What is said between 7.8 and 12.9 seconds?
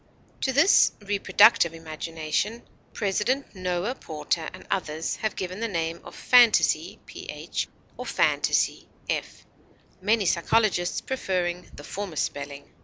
or fantasy (many psychologists preferring the former spelling).